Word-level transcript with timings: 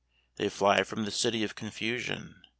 They 0.37 0.49
fly 0.49 0.81
from 0.81 1.05
the 1.05 1.11
city 1.11 1.43
of 1.43 1.53
confusion. 1.53 2.41